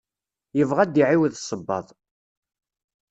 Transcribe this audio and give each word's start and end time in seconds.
Yebɣa 0.57 0.81
ad 0.83 0.91
d-iɛiwed 0.93 1.33
sebbaḍ. 1.39 1.87